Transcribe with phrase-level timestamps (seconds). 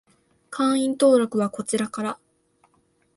[0.49, 2.19] 会員登録はこちらから